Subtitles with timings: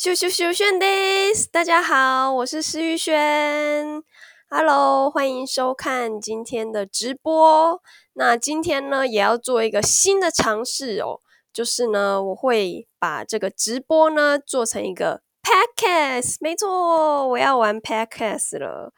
[0.00, 4.02] 咻咻咻炫 days，大家好，我是施玉轩
[4.48, 7.82] ，Hello，欢迎收看今天的直播。
[8.14, 11.20] 那今天呢，也要做一个新的尝试哦，
[11.52, 18.94] 就是呢，我会把这个直播呢做成一个 podcast，没错，我要玩 podcast 了。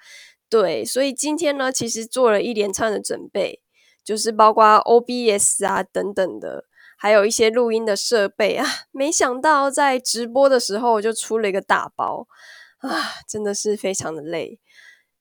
[0.48, 3.60] 对，所以今天呢，其实做了一连串的准备，
[4.04, 6.66] 就是包括 OBS 啊等等的。
[7.02, 12.28] 还有一些录音的设备啊， 没想到在直播的时候就出了一个大包
[12.78, 14.60] 啊，真的是非常的累。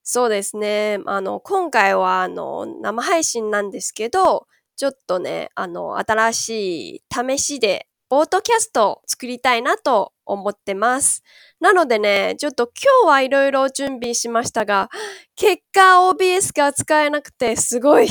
[0.04, 1.00] そうですね。
[1.08, 4.46] あの今回はあの生配信なんですけど、
[4.76, 11.24] ちょっとねあの新しい試しでポッドキャストを作りたいなと思ってます。
[11.60, 12.70] なのでね、ちょっと
[13.04, 14.92] 今日はいろいろ準備しましたが、
[15.36, 18.08] 結果 OBS が使えなくてすごい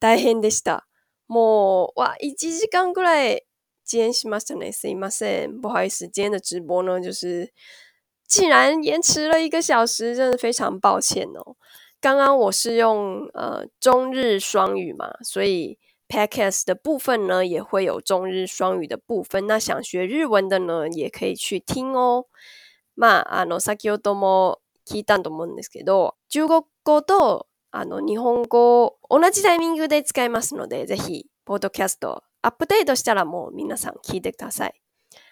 [0.00, 0.86] 大変でした。
[1.27, 3.45] もう、哇，一時間ぐらい
[3.85, 4.71] 遅延しましたね。
[4.71, 7.51] すいません，不好意思，今天的直播呢，就是
[8.27, 11.55] 竟然延迟了一个小时，真的非常抱歉哦。
[11.99, 19.45] 刚刚我是用呃中日双语嘛，所以 podcast 的部分呢也会有中日双语的部分。
[19.47, 22.25] 那想学日文的呢，也可以去听哦。
[22.97, 27.47] まあ、あの先ほども聞いたと思うんですけど、中国語と
[27.78, 34.74] あの、日本語を同じタイミングで使いますので、ぜひ、ポッドキャストアップデートしたらもう皆さん聞いてください。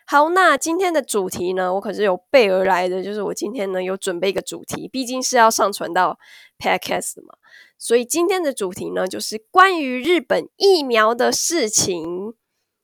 [0.07, 6.19] 好，那今天的主题呢，我可是有备而来的，就是我今天呢有准备一个主题，毕竟是要上传到
[6.59, 7.35] Podcast 嘛，
[7.79, 12.35] 所以今天的主题呢就是关于日本疫苗的事情，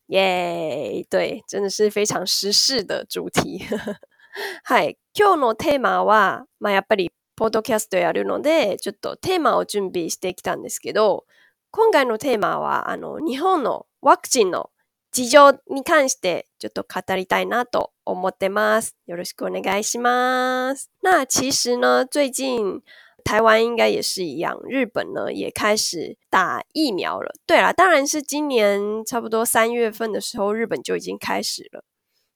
[0.07, 3.67] 耶，yeah!，对，真的是非常时事的主题。
[4.65, 11.25] はい、今日のテーマは、まあやっぱりポッドキャストやるので、ちょっとテーマを準備してきたんですけど、
[11.71, 14.69] 今回のテーマは、あの、日本のワクチンの
[15.11, 18.95] 事情に関してちょっと語りたいなと思ってます。
[19.07, 20.91] よろしくお願いします。
[21.01, 22.83] 那其实呢，最近
[23.25, 27.33] 台湾应该也是一样，日本呢也开始打疫苗了。
[27.47, 31.85] 对啦，当然是今年差不多三月份的时候，日本就已经开始了。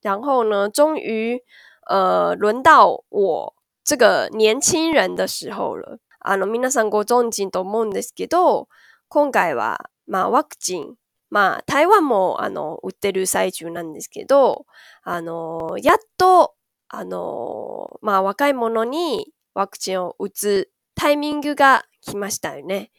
[0.01, 1.43] 然后呢，终于
[1.91, 5.99] 呃轮到我这个年轻人的時候了。
[6.21, 8.69] あの、皆さんご存知と思うんですけど、
[9.09, 10.95] 今回は、まあ、ワクチン、
[11.31, 14.65] まあ、台湾も、あの、売ってる最中なんですけど、
[15.03, 16.55] あの、やっと、
[16.89, 22.91] あの、まあ、若い者にワクチンを打つタイミングが来ましたよね。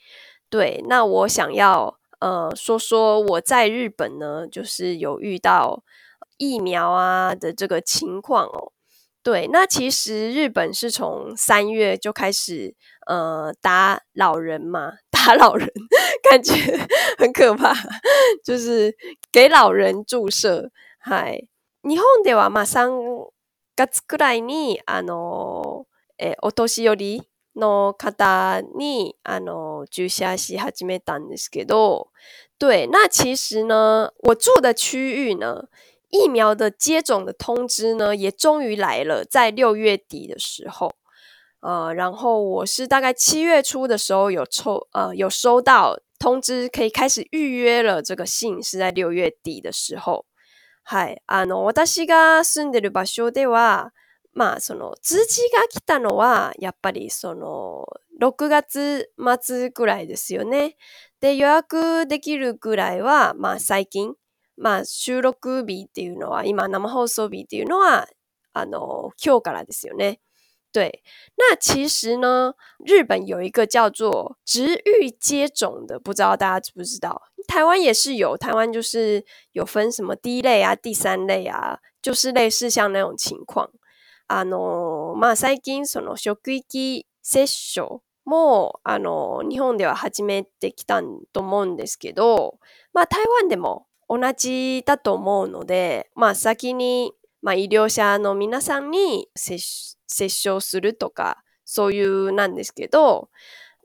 [0.51, 5.83] 对，那我想要呃说说我在日本呢，就是有遇到
[6.37, 8.71] 疫苗啊的这个情况哦。
[9.24, 12.74] 对，那其实日本是从三月就开始
[13.06, 15.68] 呃打老人嘛， 打老人
[16.22, 16.54] 感觉
[17.18, 17.74] 很可怕，
[18.42, 18.96] 就是
[19.30, 20.70] 给老人注射。
[20.98, 21.48] はい。
[21.82, 23.28] 日本ではまあ3
[23.76, 25.86] 月くらいにあの
[26.18, 27.22] えお年寄り
[27.54, 32.08] の方にあの注射し始めたんですけど、
[32.58, 35.68] 对，那其实呢，我住的区域呢。
[36.15, 40.93] 疫苗的接种的通知呢，也终于来了，在六月底的时候，
[41.59, 48.01] 呃，然后我是大概七月初的时候有抽，呃，有收到通知，可以开始预约了。
[48.01, 50.25] 这个信是在六月底的时候。
[50.87, 53.91] はい、あの私が住んでる場所では、
[54.33, 57.85] まあその通知が来たのはやっぱりその
[58.21, 59.09] 6月
[59.41, 60.77] 末ぐらいですよね。
[61.19, 64.13] で予約できるぐらいはまあ最近。
[64.57, 68.07] まあ、収録日っていうのは、今生放送日っていうのは、
[68.53, 70.19] あの、今日からですよね。
[70.71, 71.03] 对，
[71.37, 72.53] 那其实呢，
[72.85, 77.21] 日本有一个叫做直域接种的，不知道大家知不知道？
[77.47, 79.23] 台湾也是有，台湾就是
[79.53, 83.69] 有分什么第一类啊、第三类啊，就是类似像那种情况。
[84.27, 91.01] あの、まあ、最近その職域接種もあの日本では始めてきた
[91.31, 92.59] と思うんですけど、
[92.91, 99.57] まあ、台湾でも同じだと思うので、まあ先に、まあ、医療者の皆さんに接
[100.29, 103.29] 触するとか、そういうなんですけど、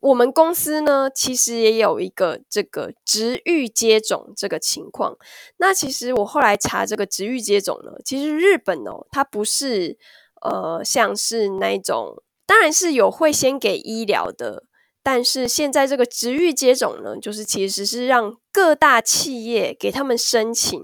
[0.03, 5.17] 我们公司呢，其实也有一个这个直域接种这个情况。
[5.59, 9.99] 那其实我后来查这个直域接种呢，其实日本哦，它不是
[10.41, 14.65] 呃像是那种，当然是有会先给医疗的。
[15.04, 20.82] 但是现在这个直域接种呢，就是其实是让各大企业给他们申请，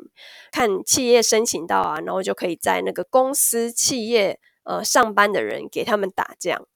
[0.51, 6.67] 看企业申请到啊，然后就可以在那个公司企业呃上班的人给他们打这样。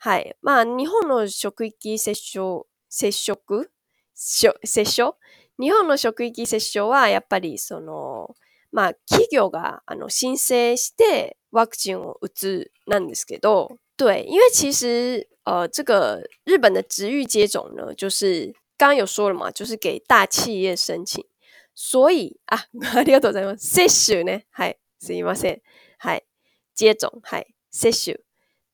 [0.00, 3.36] はい、まあ日本の職域接種接触
[4.14, 5.14] 接種
[5.56, 8.34] 日本の職域接種はやっぱりその
[8.70, 21.24] まあ企業があの申請して ワクチンを打つなんですけど，对，因为其实 呃，这个日本的职域接种呢，就是刚刚有说了嘛，就是给大企业申请，
[21.74, 22.64] 所以啊，
[22.94, 23.74] ありがとうございます。
[23.74, 25.60] 接種ね、はい、すみません、
[25.98, 26.22] はい、
[26.74, 28.18] 接种、はい、接種。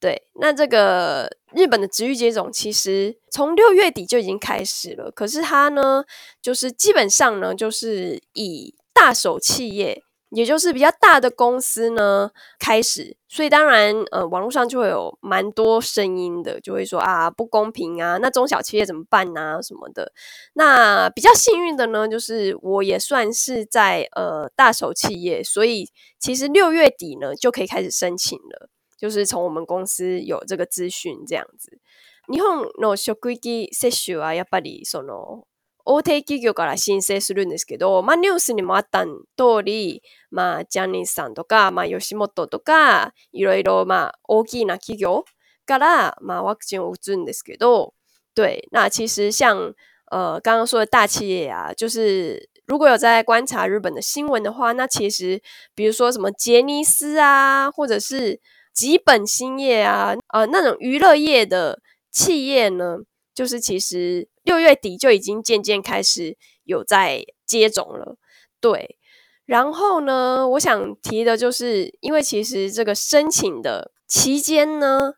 [0.00, 6.04] 对，那这个日本的职域接种其实从六月底就已经开始了，可是它呢，
[6.40, 10.02] 就是基本上呢，就是以大手企业。
[10.32, 20.12] 也就是比较大的公司呢开始，所以当然呃网络上就会有蛮多声音的，就会说啊不公平啊，那中小企业怎么办啊什么的。
[20.52, 25.88] 那比较幸运的呢，就是我也算是在呃大手企业，所以
[26.18, 28.68] 其实六月底呢就可以开始申请了，
[28.98, 31.78] 就是从我们公司有这个资讯这样子。
[32.26, 35.46] 日本の職域接種はやっぱりその
[35.85, 40.01] 大手企業から申請するんですけど、まあニュースにもあった通り、
[40.31, 45.25] まあジャニーズさんとか、まあ吉本とか、いろいろまあ大きな企業
[45.65, 47.93] からまあワクチンを打つんですけど、
[48.33, 49.73] 对，那其实像
[50.09, 55.41] 呃刚刚说的大企业啊，就是如果有在观察日本的新闻的话，那其实
[55.75, 58.39] 比如说什么杰尼斯啊，或者是
[58.73, 62.99] 吉本兴业啊，呃那种娱乐业的企业呢，
[63.35, 64.29] 就是其实。
[64.43, 68.17] 六月底就已经渐渐开始有在接种了，
[68.59, 68.97] 对。
[69.45, 75.15] 然后呢，我想提的就是，因为其实这个申请的期间呢，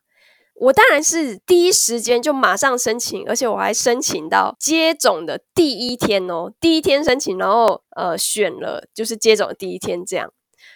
[0.54, 10.32] 我当然是第一时间就马上申请，而且我还申请到接种的第一天哦，第一天申请，然后呃选了就是接种的第一天这样。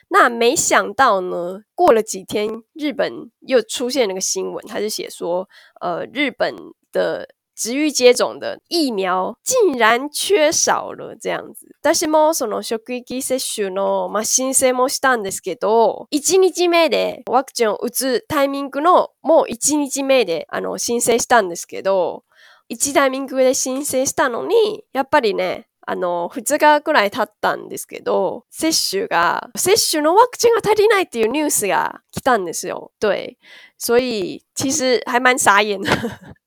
[0.09, 5.49] 那没想到呢，过了几天，日本又出现那个新闻，他就写说，
[5.81, 6.55] 呃，日本
[6.93, 7.29] 的。
[7.61, 11.67] 职域接种的疫苗竟然缺少了这样子。
[11.83, 22.25] 私もその職域接種の、まあ、申請もしたんですけど、1日目でワクチンを打つタイミングのもう1日目であの申請したんですけど、
[22.71, 32.93] 1タイミングで申請したのに、やっぱりね、あの、2日くらい経ったんですけど、接種が、接種のワクチンが足りないっていうニュースが来たんですよ。
[33.01, 33.37] 对。
[33.77, 35.91] 所以其实还蛮傻眼的。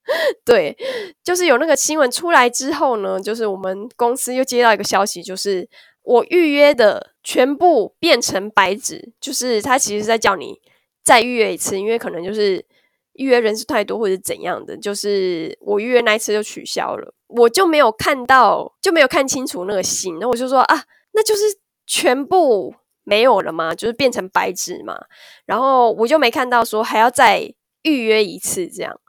[0.44, 0.76] 对，
[1.24, 5.68] 就是有那个新闻出来之后呢，就是我们公司又接到一个消息，就是
[6.02, 10.60] 我预约的全部变成白纸，就是他其实在叫你
[11.04, 12.66] 再预约一次，因为可能就是
[13.14, 20.84] 预约人数太多或者怎样的，就是我预约那一次就取消了，我就没有看到，就没有看清楚那个信，那我就说啊，
[21.14, 21.44] 那就是
[21.88, 22.76] 全部
[23.06, 23.74] 没有了吗？
[23.74, 25.06] 就是变成白纸嘛，
[25.46, 27.54] 然后我就没看到说还要再
[27.84, 29.00] 预约一次这样。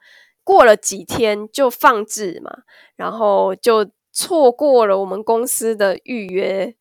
[0.43, 2.63] 过了几天就放置嘛，
[2.95, 6.75] 然后就错过了我们公司的预约，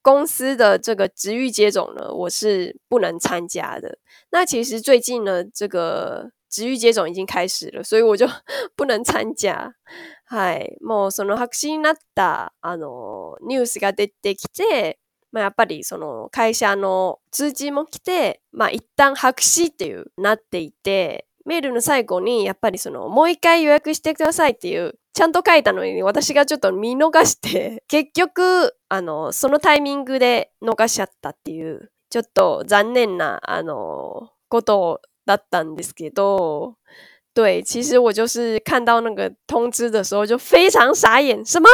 [0.00, 3.98] 公司的这个职域接种呢，我是不能参加的。
[4.30, 8.26] 那其实最近呢，这个职域接种已经开始了，所以我就
[8.74, 9.74] 不能参加。
[10.24, 14.98] はい、もうその白紙になったあのニュースが出てきて、
[15.30, 21.26] まあやっぱりその会社の通知も来て、まあ一旦白紙っていうなっていて。
[21.47, 36.75] メールの最後に、やっぱりその、もう一回予約してくださいっていう、ちゃんと書いたのに、私がちょっと見逃して、 結局、あの、そのタイミングで逃しちゃったっていう、ちょっと残念な、あの、ことだったんですけど、
[37.33, 41.69] 对，其实我就是看到那个通知的时候就非常傻眼，什么？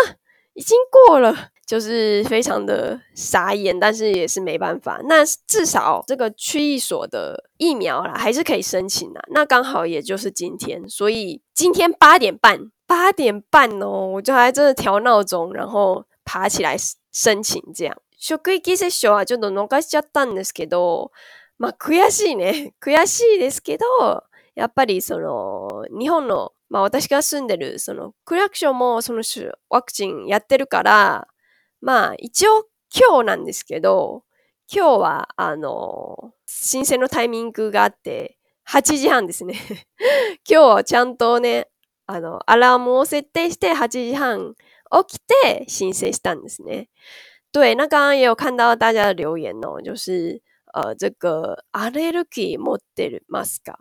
[0.55, 1.52] 已经过了？
[1.65, 4.99] 就是非常的傻眼，但是也是没办法。
[5.07, 9.21] 那至少这个区域所的疫苗啦，还是可以申请的。
[9.31, 16.77] 那刚好也就是今天，所以今天八点半，八点半哦，我就还真的调闹钟，然后爬起来
[17.11, 17.95] 申请这样。
[18.19, 21.11] 職域接種はちょっと逃しちゃったんですけど、
[21.57, 22.73] まあ悔しいね。
[22.83, 23.85] 悔しいですけど、
[24.55, 29.23] やっぱりその日本のまあ私が住んでるそのクラクションもその
[29.69, 31.27] ワクチンやってるから。
[31.83, 32.63] まあ、一応
[32.95, 34.23] 今日なんですけど、
[34.73, 38.37] 今日は、あの、申請のタイミングがあって、
[38.69, 39.55] 8時半ですね。
[40.49, 41.67] 今日はちゃんとね、
[42.05, 44.55] あの、アラームを設定して8時半
[45.07, 46.87] 起きて申請したんですね。
[47.51, 50.41] 对，那刚刚也有看到大家的留言哦，就是
[50.73, 53.75] 呃，这个アレルギー持ってるますか？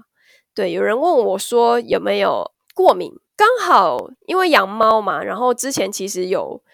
[0.57, 3.13] 对，有人问我说有没有过敏？
[3.37, 6.65] 刚好因为养猫嘛，然后之前其实有。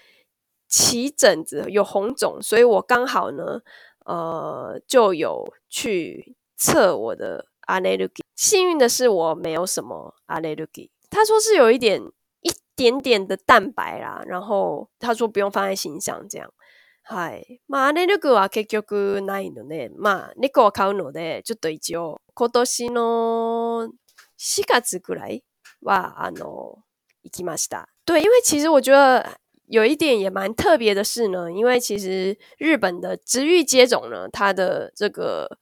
[0.67, 3.61] 起疹子有红肿，所以我刚好呢，
[4.05, 8.23] 呃，就有去测我的阿内鲁基。
[8.35, 10.89] 幸运的是我没有什么阿内鲁基。
[11.09, 12.01] 他说是有一点
[12.41, 16.49] 一点点的蛋白啦，然后他说不用放在心上这样。
[17.05, 17.59] はい。
[17.67, 23.89] まあ、アレルグは結局ないので、まあ、猫を飼うので、ちょっと一応、今年の
[24.39, 25.43] 4月くらい
[25.81, 26.77] は、あの、
[27.23, 27.89] 行きました。
[28.05, 29.37] 对，因为其实我觉得
[29.67, 35.57] 有一点也蛮特别的是呢，因为其实日本的职域接种呢，它的这个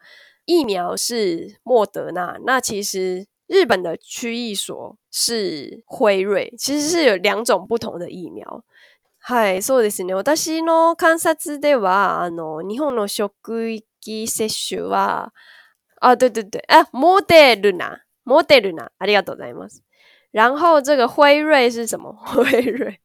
[0.45, 8.63] 疫苗是莫德纳，那其实日本的区域所是辉瑞，其实是有两种不同的疫苗。
[9.23, 10.15] はい、そうですね。
[10.15, 15.31] 私の観察では、あの、日本の職域接種は、
[15.99, 19.83] 啊，对对对，啊，モデルナ，モデルナ，ありがとうございます。
[20.31, 22.13] 然后这个辉瑞是什么？
[22.13, 22.99] 辉瑞，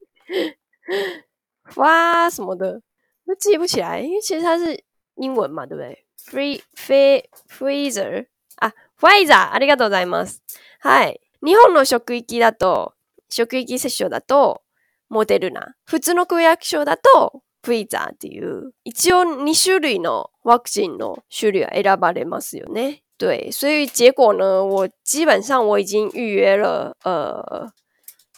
[1.75, 2.81] 哇什么的，
[3.25, 4.83] 都记不起来，因为其实它是
[5.15, 10.43] 英文嘛，对不对？Free, free, freezer 啊，ファイザー、ありがとうございます。
[10.79, 11.19] はい。
[11.43, 12.93] 日本の職域だと、
[13.29, 14.61] 職域接種だと、
[15.09, 15.75] モデルナ。
[15.85, 23.03] 普通の区役所だと、フィーザーっていう、一応2種類のワクチンの種類は選ばれますよね。
[23.17, 27.69] 对，所以结果呢，我基本上我已经预约了，呃，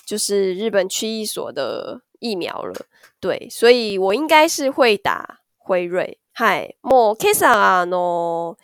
[0.06, 2.87] 就是日本区域所的疫苗了。
[3.21, 6.19] 对，所以我应该是会打辉瑞。
[6.35, 6.77] はい。
[6.83, 8.57] もう今朝あの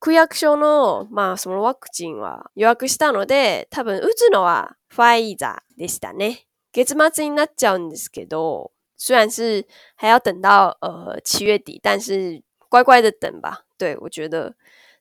[0.00, 6.46] 区役所のまあそのワクチンは予約したので、多分打つのはファイザーでしたね。
[6.72, 13.64] 月末になっちゃうんですけど、虽然是还要等到呃七月底，但是乖乖的等吧。
[13.76, 14.54] 对我觉得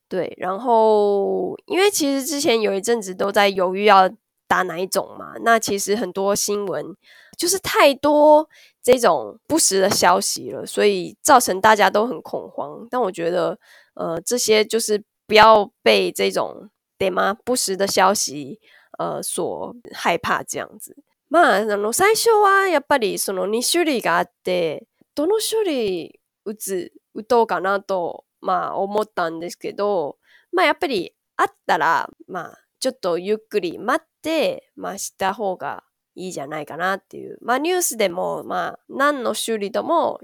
[0.10, 4.10] 对，然后因为其实之前有一阵子都在犹豫要
[4.48, 6.96] 打哪一种嘛，那其实很多新闻
[7.37, 8.49] 就是太多
[8.83, 12.87] 这种不实的消息了，所以造成大家都很恐慌。
[12.91, 13.59] 但我觉得
[13.95, 17.35] 呃这些就是不要被这种对吗？
[17.45, 18.61] 不实的消息
[18.99, 20.97] 呃所害怕这样子。
[21.31, 30.19] まあ、あの、最初はやっぱりその2種類があって、どの種類打つ、打とうかなと、まあ思ったんですけど、
[30.53, 37.39] まあやっぱりあったら、まあちょっとゆっくり待って、まあした方がいいじゃないかなっていう。
[37.43, 40.21] まあニュースでも、まあ何の種類とも、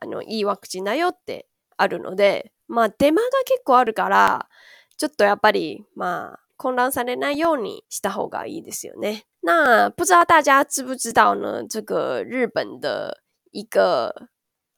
[0.00, 4.48] あの、いいワクチンだよってあるので、まあ手間が結構あるから、
[4.96, 9.24] ちょっとやっぱり、まあ混乱されないようにした方がいいですよね。
[9.42, 11.64] 那不知道大家知不知道呢？
[11.68, 14.28] 这个日本的一个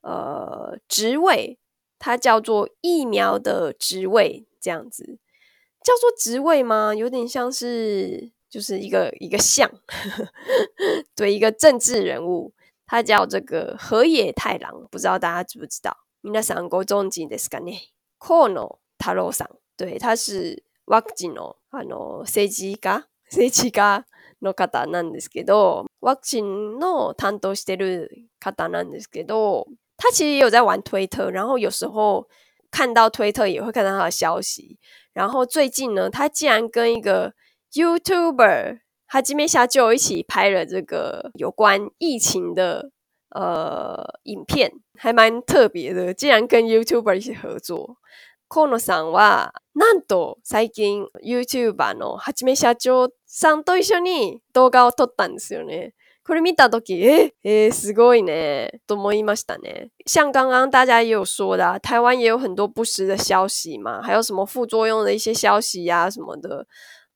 [0.03, 1.59] 呃职位，
[1.99, 5.19] 它叫做疫苗的职位，这样子
[5.83, 6.95] 叫做职位吗？
[6.95, 9.70] 有点像是就是一个一个像，
[11.16, 12.54] 对一个政治人物，
[12.86, 15.96] 他叫这个河野太郎，不知道大家知不知道？
[16.24, 17.92] 皆さんご存知ですかね？
[18.18, 24.06] 河野太郎さん，对，他是ワクチンのあの政治家政治家。
[24.42, 29.66] の方なんですけど、ワクチンの担当してる方なんですけど，
[29.98, 32.28] 他其实也有在玩推特，然后有时候
[32.70, 34.78] 看到推特也会看到他的消息。
[35.14, 37.34] 然后最近呢，他竟然跟一个
[37.73, 42.91] YouTuber 哈基梅夏就一起拍了这个有关疫情的
[43.31, 47.97] 呃影片，还蛮特别的，竟然跟 YouTuber 一起合作。
[48.49, 55.95] 河野さんは、なんと最近 YouTuber のはじめ社長さんと一緒に動画を撮ったんですよね。
[56.25, 59.91] これ見たとき、え、えー、すごいね、と思いましたね。
[60.05, 66.67] 像刚刚大家也有说的、啊，台湾也有很多不实的消息嘛，还有什么副作用的一些消息呀、啊、什么的，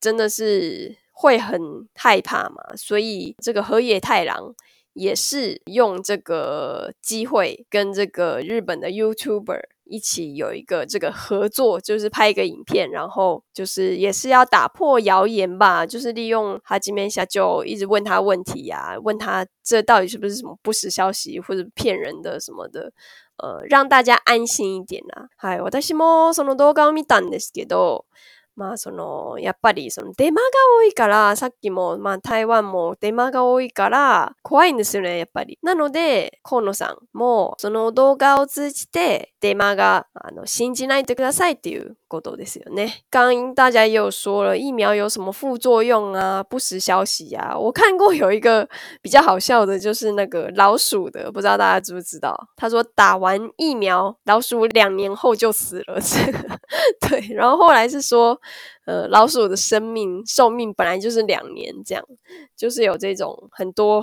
[0.03, 2.75] 真的是会很害怕嘛。
[2.75, 4.53] 所以这个河野太郎
[4.93, 9.61] 也是用这个机会跟这个日本的 YouTuber。
[9.91, 22.93] 一起有一个这个合作，就是拍一个影片，然后就是也是要打破谣言吧，就是利用哈基面下就一直问他问题呀，问他这到底是不是什么不实消息或者骗人的什么的，
[23.37, 25.27] 呃，让大家安心一点啦。
[25.37, 28.05] はい、私もその動画を見たんですけど。
[28.56, 35.58] まあその、やっぱりそのデマが多いから、さっきもまあ台湾もデマが多いから怖いんですよね、やっぱり。
[35.62, 43.04] なので、河野さんもその動画を通じてデマがあの信じないでくださいっていうことですよね。
[43.10, 47.58] 刚刚大家也有说了，疫苗有什么副作用啊、不实消息啊。
[47.58, 48.68] 我看过有一个
[49.02, 52.38] 比较好笑的，就是那个老鼠的，不知道大家知不知道？
[52.56, 55.98] 他说打完疫苗，老鼠两年后就死了。
[57.00, 58.40] 对，然后后来是说。
[58.86, 62.04] 呃，老鼠的生命寿命本来就是两年，这样
[62.56, 64.02] 就是有这种很多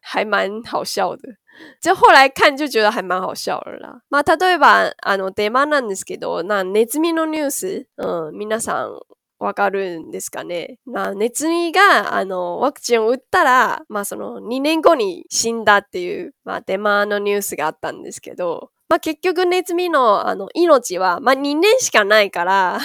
[0.00, 1.36] 还蛮好笑的。
[1.80, 4.00] 就后来看就觉得还蛮好笑了啦。
[4.08, 9.00] まあ例えばあのデマなんですけど、なネズミのニュース、うん皆さん
[9.40, 10.80] わかるんですかね？
[10.84, 22.80] まあ、ネズミが、あの、ワクチンを打ったら、まあ、その、2年後に死んだっていう、まあ、デマのニュースがあったんですけど、まあ、結局ネズミの、あの、命は、まあ、2年しかないから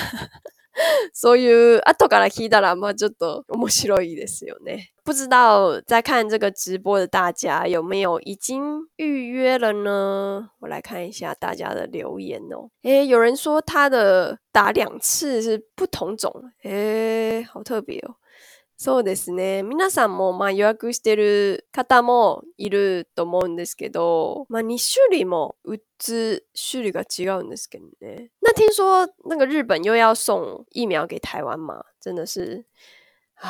[1.12, 4.90] 所以後から聞いたら，嘛，就都面白いですよね。
[5.02, 10.50] 不知道在看这个直播的大家有没有已经预约了呢？
[10.61, 12.71] 我来看一下大家的留言哦。
[12.83, 18.14] 诶，有人说他的打两次是不同种，诶，好特别哦。
[18.75, 19.63] そうですね。
[19.63, 28.32] 皆さんも、まあ、予約してる方もいると思うんですけど、まあ、2種類も打つ種類が違うんですけどね。
[28.42, 31.84] 那听说那个日本又要送疫苗给台湾嘛？
[32.01, 32.65] 真的是
[33.36, 33.50] 啊，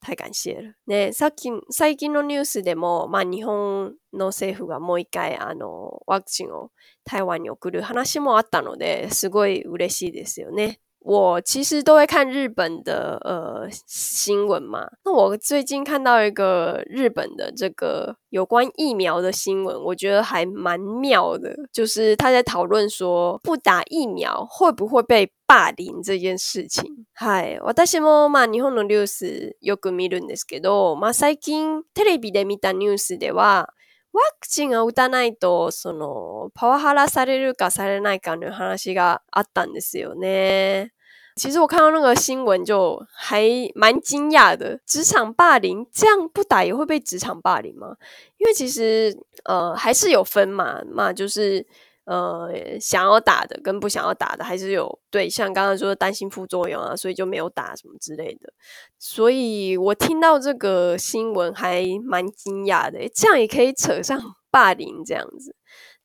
[0.00, 0.74] 太感謝了。
[0.86, 6.72] ね、さっき、最近のニュースでも、まあ、日本の政府がもう一回、あの、ワクチンを
[7.04, 10.80] 台湾に送る話もあったので、すごい嬉しいですよね。
[11.01, 14.89] 我其实都会看日本的呃新闻嘛。
[15.05, 21.55] 那我最近看到一个日本的这个有关疫苗的新闻，我觉得还蛮妙的。
[21.71, 26.83] 就是他在讨论说，不打疫苗会不会被霸凌这件事情。
[27.15, 33.69] はい、私もまあ日本のニュースよく見るんですけど、まあ最近テレビで見たニュースでは。
[34.12, 40.92] ワクチンを打たないと、その、パワハラされるかされないかの話があったんですよね。
[41.34, 43.40] 其实我看到那个新闻就还
[43.74, 45.86] 蛮惊讶的，职场霸凌？
[45.90, 47.96] 这样不打也会被职场霸凌吗？
[48.36, 51.66] 因为其实呃还是有分嘛，嘛就是
[52.04, 58.52] 呃想要打的跟不想要打的还是有对，像刚刚说担心副作用啊，所以就没有打什么之类的。
[58.98, 65.54] 所以我听到这个新闻还蛮惊讶的，这样也可以扯上 霸凌这样子，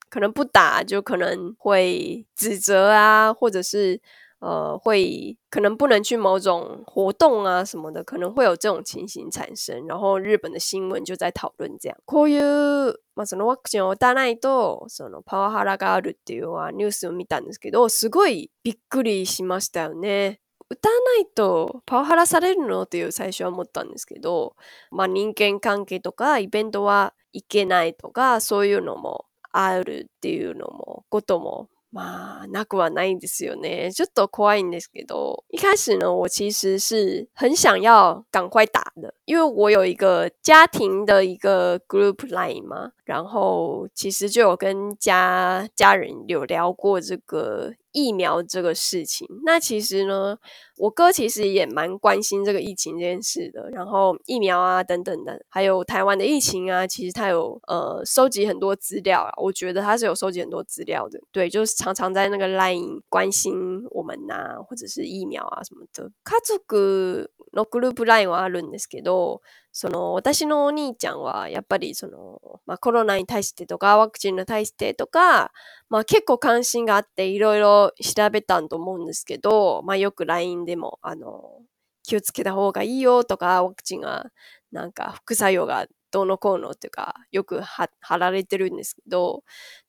[0.10, 4.02] 可能不打就可能会指责啊，或者是。
[4.40, 9.88] 呃，会可能不能去某种活动啊什么的，可能会有这种情形产生。
[9.88, 11.98] 然后日本的新闻就在討論这样。
[12.06, 20.40] こういうまあそのワクチンを打たないとそのパワハラがあるっていうはニュースを見たんですけど、すごいびっくりしましたよね。
[20.70, 24.56] 打たないとパワハラされるのっていう最初は思ったんですけど、
[24.92, 33.93] まあ人間関係とかイベントは行けないとかそういうのもあるっていうのもこともまあ、なくはないんですよね。
[33.93, 47.75] ちょっと怖いんですけど，一开始呢，我其实是很想要赶快打的，因为我有一个家庭的一个 group line 嘛，然后其实就有跟家家人有聊过这个。
[47.98, 50.38] 疫苗这个事情，那其实呢，
[50.78, 53.72] 我哥其实也蛮关心这个疫情这件事的。
[53.72, 59.34] 然后疫苗啊等等的，还有台湾的疫情啊，其实他有呃收集很多资料啊。
[59.42, 63.54] 我觉得他是有收集很多资料的，对，就是常常在那个 LINE 关心
[63.90, 66.12] 我们呐，或者是疫苗啊什么的。
[66.24, 69.42] 他这个のグループ LINE はあるんですけど。
[69.74, 75.52] その、私のお兄ちゃんは、やっぱりその、まあコロナに対してとか、ワクチンに対してとか、
[75.90, 81.62] まあ結構関心があって、いろいろ調べたんと思うんですけど、まあよく LINE でも、あの、
[82.04, 84.26] 気をつけた方がいいよとか、ワクチンが、
[84.72, 89.44] なんか副作用がどうのこうのっていうか、よく貼られてるんですけど、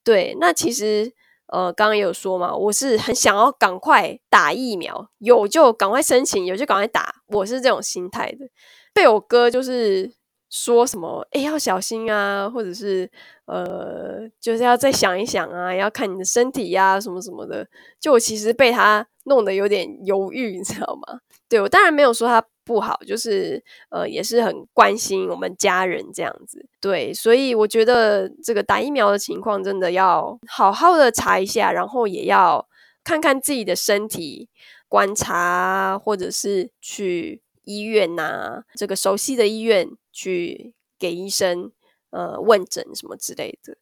[0.05, 1.15] 对、那其实、
[1.49, 8.47] 呃，刚刚有说嘛，我是很想要赶快打疫苗，有就赶快申请，有就赶快打，我是这种心态的。
[8.93, 10.13] 被我哥就是
[10.51, 13.11] 说什么，哎，要小心啊，或者是
[13.47, 17.67] 呃，就是要再想一想啊，要看你的身体呀，什么什么的。
[18.01, 21.21] 就我其实被他弄得有点犹豫，你知道吗？
[21.49, 26.66] 对我当然没有说他不好，就是呃，也是很关心我们家人这样子。
[26.80, 32.68] 对，所以我觉得这个打疫苗的情况真的要好好的查一下，然后也要
[33.04, 34.50] 看看自己的身体，
[34.88, 37.42] 观察或者是去。
[37.66, 41.72] 医院呐，这个熟悉的医院去给医生
[42.10, 43.78] 呃问诊什么之类的。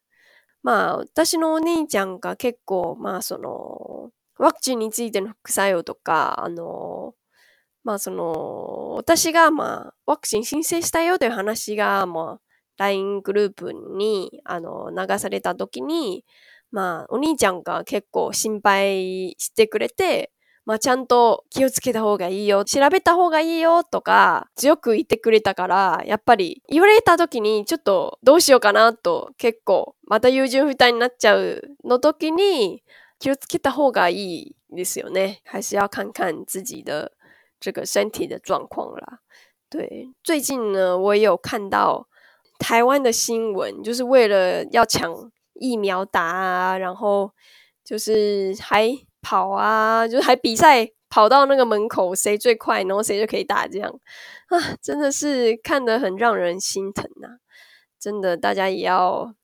[0.61, 7.15] まあ私のお兄ちゃんが結構まあそのワクチンについての副作用とかあの
[7.86, 12.40] まあその私がまあワクチン申請したよという話がまあ
[12.78, 16.24] LINE グループにあの流された時に
[16.72, 20.32] まあお兄ちゃんが結構心配してくれて
[20.64, 32.82] まあちゃんと気をつけた方がいいよ、調べた方がいいよとか強く言ってくれたから、やっぱり言われた時にちょっとどうしようかなと結構また優柔不断になっちゃうの時に
[33.20, 35.40] 気をつけた方がいいですよね。
[35.44, 37.12] 还是要看看自己的
[37.66, 39.18] 这个身体的状况啦。
[39.68, 42.06] 对，最近呢，我也有看到
[42.60, 45.12] 台湾的新闻，就是为了要抢
[45.54, 47.32] 疫苗打啊，然后
[47.82, 48.88] 就是还
[49.20, 53.90] 跑啊，就是还比赛跑到那个门口，谁最快，然后谁就可以打这样
[54.46, 57.26] 啊，真的是看得很让人心疼呐！
[57.98, 59.34] 真的，大家也要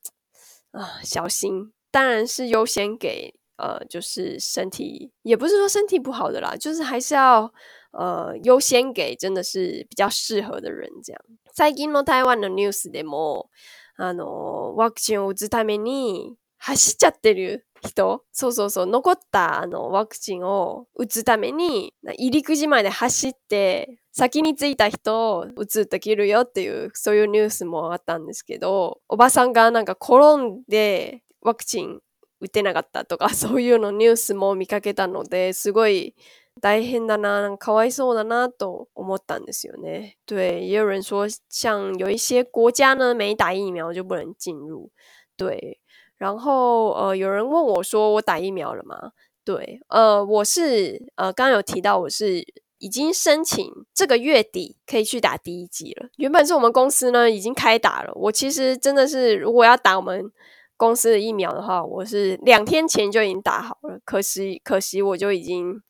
[0.70, 7.52] 啊小心，当然是优先给呃，就是身体，也不是说身体不好的啦，就是还是要
[7.92, 11.20] 呃优先给真的是比较适合的人这样。
[11.52, 13.50] 最近の台湾のニュースでも、
[13.96, 32.00] あのワクチンを打つために走っちゃってる人、そうそうそう、残ったあのワクチンを打つために、入り口まで走って、先に着いた人を打つできるよっていう、そういうニュースもあったんですけど、おばさんがなんか転んでワクチン
[32.40, 36.14] 打てなかったとか、そういうのニュースも見かけたので、すごい
[36.59, 40.17] 大変だな、かわいそうだなと思ったんですよね。
[40.25, 44.89] 对，也有人说，像有一些国家呢，没打疫苗就不能进入。
[45.35, 45.79] 对，
[46.17, 49.11] 然后呃，有人问我说，我打疫苗了吗？
[49.45, 52.43] 对，呃，我是呃，刚刚有提到我是
[52.79, 56.09] 已经申请这个月底可以去打第一剂了。
[56.17, 60.31] 原本是我们公司呢已经开打了，我其实真的是如果要打我们
[60.75, 63.99] 公司的疫苗的话，我是两天前就已经打好了。
[64.03, 65.81] 可惜，可惜我就已经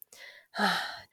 [0.54, 0.70] 啊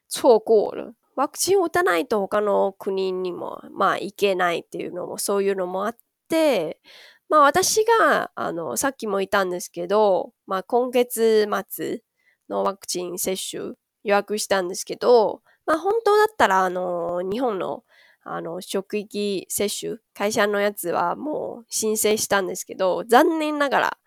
[0.08, 0.94] 错过了。
[1.16, 5.96] ワクチン打たないと他の国にもまあ行けないっていうのもそういうのもあっ
[6.28, 6.80] て。
[7.28, 12.02] まあ私が、あの、さっきも言ったんですけど、まあ今月末
[12.48, 17.84] のワクチン接種予約したんですけど、まあ本当だったら、あの、日本の、
[18.24, 23.98] あの、職域接種、会社のやつはもう申請したんですけど、残念ながら、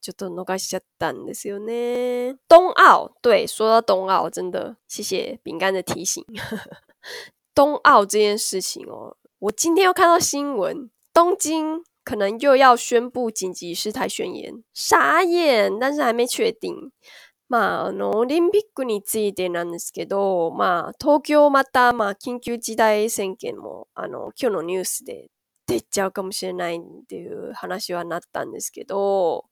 [0.00, 2.36] ちょっと逃しちゃったんですよね。
[2.48, 6.24] 冬奥，对，说到冬奥，真的谢谢饼干的提醒。
[7.54, 15.78] 冬奥这件事情哦，我今天又看到新闻，东京可能又要宣布緊急事態宣言，傻眼！
[15.78, 16.90] 但是还没确定。
[17.48, 25.28] まあ、あの、オリンピックについてなんですけど、まあ、東京また、まあ、緊急事態宣言も、あの、今日のニュースで
[25.65, 29.45] 出ちゃうかもしれないっていう話はなったんですけど、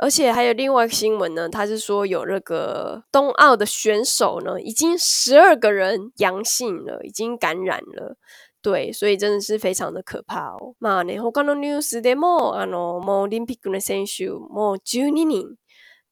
[0.00, 8.16] 而且还有另外一个新闻呢，他是说有那个冬奥的选手呢，已经十二个人阳性了，已经感染了。
[8.60, 10.74] 对，所以真的是非常的可怕哦。
[10.78, 15.54] まあね、他のニュースでも、あの、もうオリンピックの選手、もう12人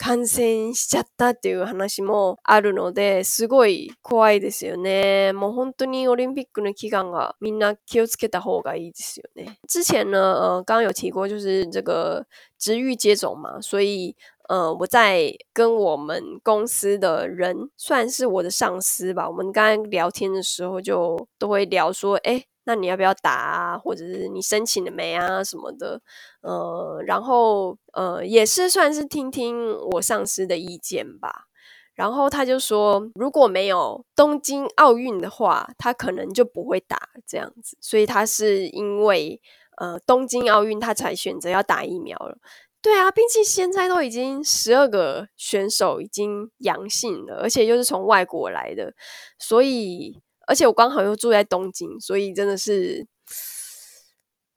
[0.02, 5.32] 感染しちゃったっていう話もあるので、すごい怖いですよね。
[5.32, 9.60] もう本当にオリンピックの期間がみんな気をつけた方がいいですよね。
[9.68, 12.26] 之前呢，呃，刚刚有提过，就是这个
[12.58, 14.16] 职域接种嘛，所以
[14.50, 19.30] 呃，我在跟我们公司的人，算是我的上司吧。
[19.30, 23.78] 我们刚刚聊天的时候，就都会聊说，哎，那你要不要打啊？
[23.78, 25.44] 或者是你申请了没啊？
[25.44, 26.02] 什么的，
[26.42, 31.46] 呃，然后呃，也是算是听听我上司的意见吧。
[31.94, 37.78] 然后他就说，如果没有东京奥运的话，他可能就不会打这样子。
[37.82, 39.42] 所以他是因为
[39.78, 42.38] 呃东京奥运，他才选择要打疫苗了。
[42.82, 48.94] 对啊，毕竟现在都已经十二个选手已经阳性了，而且又是从外国来的，
[49.38, 53.08] 所以而且我刚好又住在东京，所以真的是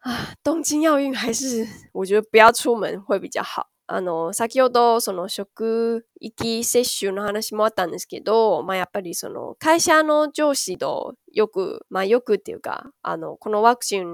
[0.00, 3.68] 啊，东京奥运还是我觉得不要出门会比较好。
[3.86, 14.04] あの、先ほどその職域接種の話もあったんですけど、まあやっぱりその会社の上司とよく、まあよくっていうか、あの、このワクチン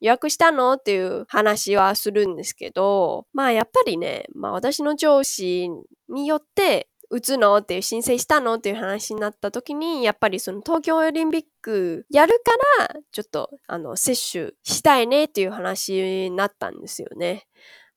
[0.00, 0.72] 予約したの？
[0.72, 5.68] っていう話はするんですけど、まあやっぱりね、まあ私の上司
[6.08, 12.40] によって、打つのっていう申請したのっていう話になった時に、やっぱりその東京オリンピックやる
[12.78, 17.46] から、ちょっとあの接種したいねっていう話になったんですよね。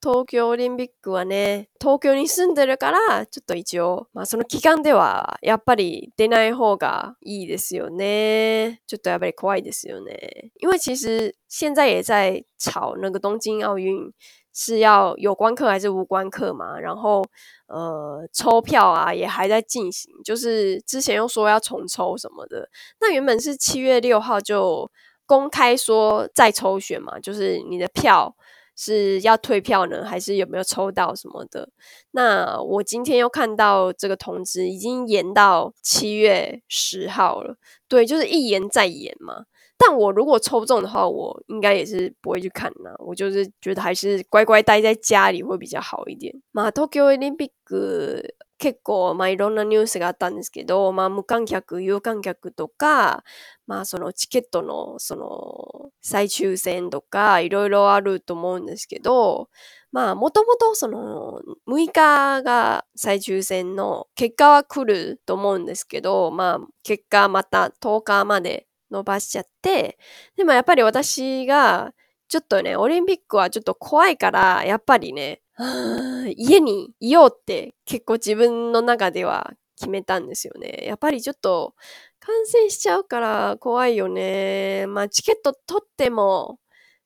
[0.03, 8.81] 東京オリンピックはね、東京に住んでるから、ちょっと一応、まあその期間では、やっぱり出ない方がいいですよね。
[8.85, 10.51] ちょっとやっぱり怖いですよね。
[10.59, 14.11] 因为其实现在也在吵那个东京奥运
[14.53, 17.23] 是要有关课还是无关课嘛，然后
[17.67, 22.69] 呃抽票啊也还在进行，就是之前又说要重抽什么的。
[23.01, 24.89] 那原本是七月六号就
[25.25, 28.35] 公开说再抽选嘛，就是你的票。
[28.75, 31.69] 是要退票呢，还是有没有抽到什么的？
[32.09, 37.55] 那我今天又看到这个通知已经延到七月十号了。
[37.87, 39.43] 对，就是一延再延嘛。
[39.85, 42.91] 但我如果抽中的话，我应该也是不会去看呢。
[42.99, 46.33] 我就是觉得还是乖乖待在家里会比较好一点。
[46.53, 53.23] まあ東京オリンピック結構、まあいろんなニュースがあったんですけど、まあ無観客、有観客とか、
[53.67, 59.49] まあそのチケットのその再抽選とかいろいろあると思うんですけど、
[59.91, 69.97] まあもともとその6日が再抽選の結果は来ると思うんですけど、まあ結果また10日まで伸ばしちゃって、
[70.37, 71.93] でもやっぱり私が
[72.29, 75.41] ちょっとね、オリンピックはちょっと怖いから、やっぱりね、
[76.37, 80.83] 家にいようって結構自分の中では決めたんですよね。
[80.85, 81.75] やっぱりちょっと
[82.19, 84.85] 感染しちゃうから怖いよね。
[84.87, 86.59] まあチケット取っても、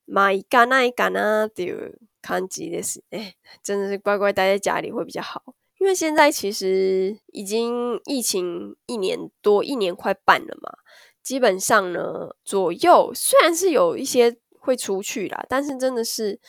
[0.07, 3.37] まあ行かないかなっていう感じですね。
[3.63, 5.43] 真的是乖乖待在家里会比较好。
[5.79, 10.71] 因为现在其实已经疫情一年多，一年快半了嘛。
[11.26, 16.40] 基本上呢，左右虽然是有一些会出去啦，但是真的是。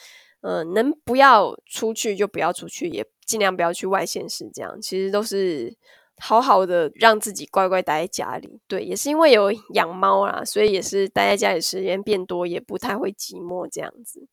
[0.46, 4.46] 呃，能不要出去就不要出去，也尽量不要去外县市。
[4.52, 5.74] 这样其实都是
[6.18, 8.60] 好好的让自己乖乖待在家里。
[8.68, 14.26] 对，也是因为有养猫啦，所以也是待在家里时间变多，也不太会寂寞这样子。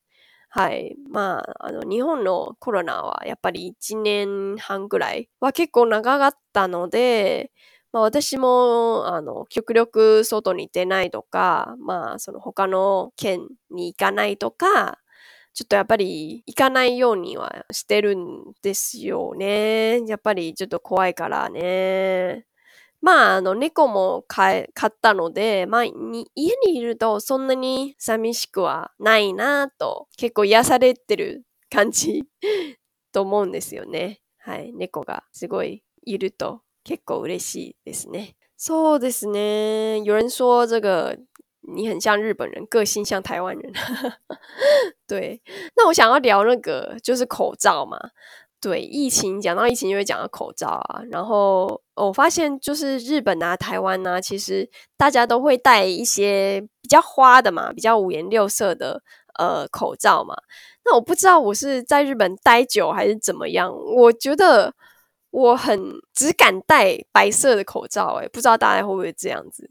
[0.50, 0.94] はい。
[1.10, 7.50] まあ、あの、日本のコロナはやっぱり1年半ぐらいは結構長かったので、
[7.93, 14.97] まあ私も、あの、極力外に出ないとか、まあ、その他の県に行かないとか、
[15.53, 20.01] ちょっとやっぱり行かないようにはしてるんですよね。
[20.07, 22.45] やっぱりちょっと怖いからね。
[23.01, 25.93] まあ、あの、猫も飼ったので、まあ、家
[26.65, 32.23] にいるとそんなに寂しくはないなと、結構癒されてる感じ
[33.13, 34.21] と思うんですよね。
[34.39, 34.73] はい。
[34.73, 38.34] 猫がすごいいると結構嬉しいですね。
[38.56, 40.02] そうですね。
[40.04, 41.18] 有人说这个
[41.62, 43.72] 你很像日本人，个性像台湾人。
[45.06, 45.40] 对，
[45.76, 47.98] 那我想要聊那个就是口罩嘛。
[48.60, 51.02] 对，疫情讲到疫情就会讲到口罩啊。
[51.10, 59.02] 然后我发现就是日本啊、台湾啊，其实大家都会戴一些比较花的嘛、比较五颜六色的
[59.34, 60.36] 呃口罩嘛。
[60.84, 64.74] 那我不知道我是在日本待久还是怎么样，我觉得
[65.31, 69.69] 我很只敢戴白色的口罩，诶不知道大家会不会这样子。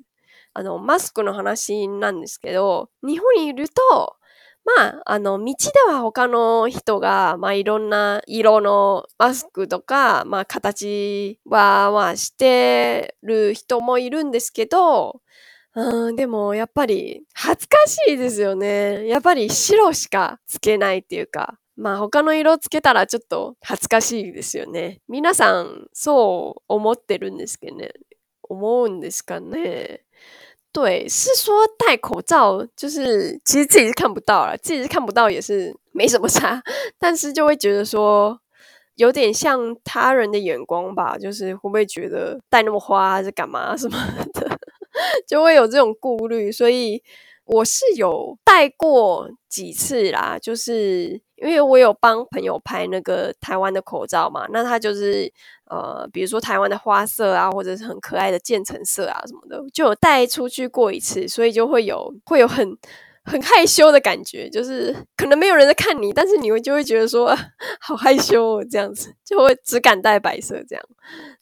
[0.53, 4.16] あの、マスクの話なんですけど、日本にいると、
[4.64, 5.55] まあ、あの、道
[5.87, 15.21] では他の人が、まあ、いろんな色のマスクとか、まあ、形は、まあ、してる人もいるんですけど、
[15.75, 19.07] うん、でも、やっぱり、恥ずかしいですよね。
[19.07, 25.01] やっぱり白しかつけないっていうか、まあ他の色つけたらちょっと恥ずかしいですよね。
[25.09, 27.93] 皆さんそう思ってるんですけどね。
[28.49, 30.01] 思うんですかね。
[30.73, 36.62] 对，是说戴口罩，就是其实自己是看不到了，自己是看不到也是没什么差，
[37.01, 38.39] 但是就会觉得说
[38.95, 43.99] 有点像他人的眼光吧，就是会不会觉得戴那么花还是干嘛什么
[44.35, 44.59] 的，
[45.27, 47.03] 就会有这种顾虑，所以
[47.47, 55.32] 我是有戴过几次啦，就是因为我有帮朋友拍那个台湾的口罩嘛，那他就是。
[55.71, 62.78] 呃，比如说台湾的花色啊，或者是很可爱的渐层色啊什么的，就有带出去过一次，所以就会有会有很
[63.24, 67.34] 很害羞的感觉，就是可能没有人在看你，但是你会就会觉得说
[67.80, 70.84] 好害羞这样子，就会只敢戴白色这样。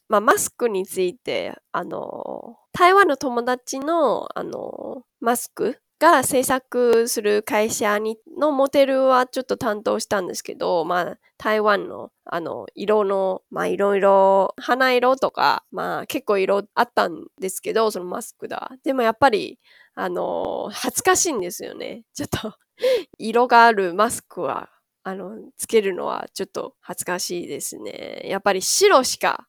[0.08, 18.71] まあマスクについてあの台湾の友達のあのマスクが制作する会社に のモデルはちょっと担当したんですけど、まあ、台湾のあの、色の、まあ、いろいろ、花色とか、まあ、結構色あったんですけど、そのマスクだ。
[18.83, 19.59] でもやっぱり、
[19.93, 22.03] あの、恥ずかしいんですよね。
[22.13, 22.53] ちょっと
[23.19, 24.69] 色があるマスクは、
[25.03, 28.23] あの、つけるのはちょっと恥ずかしいですね。
[28.25, 29.47] やっぱり白しか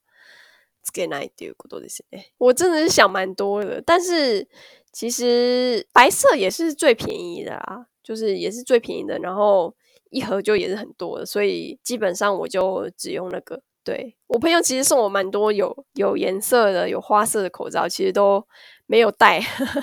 [0.82, 2.32] つけないっていうことですね。
[2.38, 4.46] 我真的是想蛮多的，但是
[4.92, 9.74] 其实白色也是最便宜的啦，就是也是最便宜的，然后
[10.10, 13.60] 一盒就也是很多的，所以基本上我就只用那个。
[13.82, 18.44] 对我朋友其实送我蛮多有有颜色的、有花色的口罩，其实都
[18.86, 19.40] 没有戴，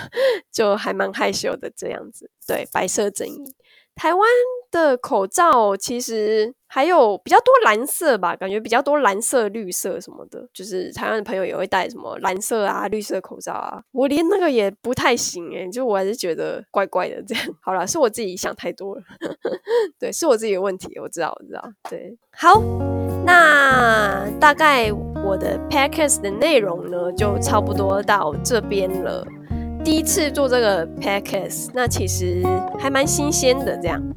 [0.51, 2.29] 就还蛮害羞的这样子。
[2.45, 3.55] 对，白色正义。
[3.95, 4.27] 台湾
[4.71, 10.47] 的口罩其实还有比较多蓝色吧，感觉比较多蓝色、绿色什么的。
[10.51, 13.81] 就是台湾的朋友也会戴什么蓝色啊、绿色口罩啊。
[13.91, 17.21] 我连那个也不太行诶，就我还是觉得怪怪的。
[17.21, 19.01] 这样 好了，是我自己想太多了。
[19.99, 21.61] 对，是我自己的问题，我知道，我知道。
[21.89, 22.59] 对，好，
[23.25, 24.91] 那大概
[25.23, 29.23] 我的 podcast 的内容呢，就差不多到这边了。
[29.83, 32.43] 第一次做这个 podcast，那其实
[32.79, 34.01] 还蛮新鲜的，这样。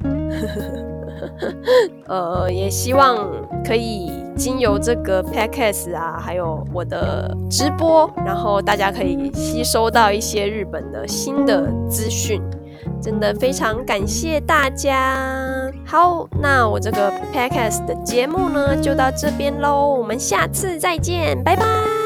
[2.07, 3.27] 呃，也希望
[3.65, 12.41] 可以经由这个 podcast 啊，还有我的直播，然后大家可以吸收到一些日本的新的资讯。
[13.01, 15.69] 真的非常感谢大家。
[15.85, 19.95] 好，那我这个 podcast 的节目呢，就到这边喽。
[19.99, 21.96] 我们下次再见，拜拜。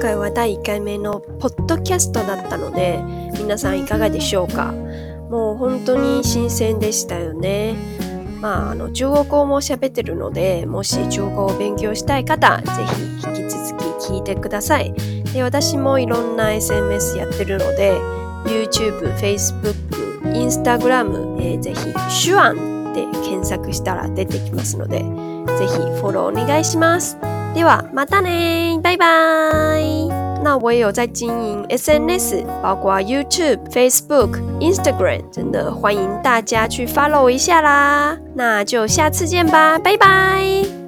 [0.00, 3.04] 今回は第1回目のポッドキャストだったので、
[3.38, 4.72] 皆さんいかがでしょうか？
[5.28, 7.74] もう本当に新鮮でしたよね。
[8.40, 14.94] まあ、あの中国語も喋ってるので、もし中国語を勉強したい方、ぜひ引き続き聞いてください。
[15.34, 17.92] で私もいろんな SMS やってるので、
[18.46, 19.74] YouTube、Facebook、
[20.32, 22.54] Instagram、えー、ぜひ手腕
[22.94, 25.00] で検索したら出てきますので、
[25.58, 27.18] ぜひフォローお願いします。
[27.53, 29.05] ではまたね拜拜。
[30.43, 38.15] 那我也有在经营 SNS，包括 YouTube、Facebook、Instagram，真的欢迎大家去 follow 一下啦。
[38.35, 40.78] 那就下次见吧，拜拜。